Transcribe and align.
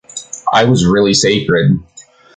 I 0.51 0.63
was 0.63 0.83
really 0.87 1.13
sacred! 1.13 1.79